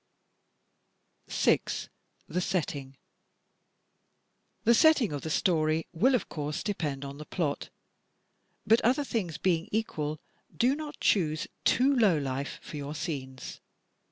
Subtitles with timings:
[1.27, 1.87] 6,
[2.27, 2.97] The Setting
[4.63, 7.69] The setting of the story will of course depend on the plot;
[8.65, 10.19] but, other things being equal,
[10.57, 13.61] do not choose too low life for your scenes.